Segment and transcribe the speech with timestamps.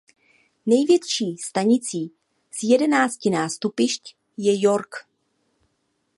[0.65, 2.11] Největší stanicí
[2.51, 4.95] s jedenácti nástupišti je York.